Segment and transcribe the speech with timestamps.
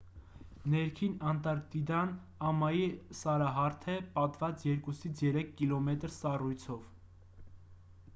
[0.75, 2.13] ներքին անտարկտիդան
[2.51, 2.87] ամայի
[3.19, 6.89] սարահարթ է պատված 2-3 կմ սառույցով